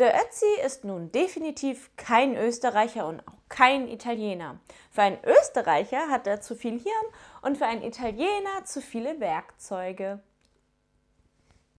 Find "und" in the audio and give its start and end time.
3.06-3.20, 7.42-7.58